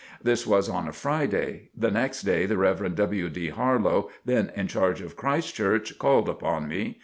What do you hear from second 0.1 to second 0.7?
This was